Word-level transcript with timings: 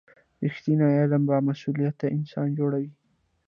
رښتینی 0.45 0.87
علم 1.01 1.23
بامسؤلیته 1.29 2.05
انسان 2.17 2.47
جوړوي. 2.59 2.91